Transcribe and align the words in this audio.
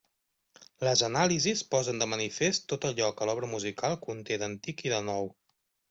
Les 0.87 1.03
anàlisis 1.07 1.61
posen 1.75 2.01
de 2.03 2.07
manifest 2.15 2.65
tot 2.73 2.89
allò 2.91 3.13
que 3.21 3.31
l'obra 3.31 3.51
musical 3.55 3.99
conté 4.09 4.41
d'antic 4.47 4.87
i 4.89 4.97
de 4.99 5.05
nou. 5.13 5.35